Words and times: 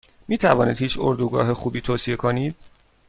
میتوانید 0.27 0.77
هیچ 0.77 0.97
اردوگاه 0.99 1.53
خوبی 1.53 1.81
توصیه 1.81 2.15
کنید؟ 2.15 2.55